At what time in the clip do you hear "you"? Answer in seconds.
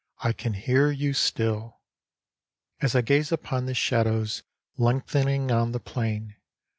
0.89-1.13